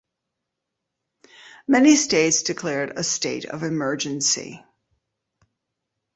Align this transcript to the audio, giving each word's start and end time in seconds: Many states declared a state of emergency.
Many 1.67 1.95
states 1.95 2.41
declared 2.41 2.97
a 2.97 3.03
state 3.03 3.45
of 3.45 3.61
emergency. 3.61 4.65